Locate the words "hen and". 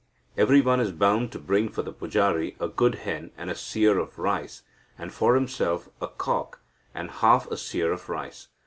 3.05-3.51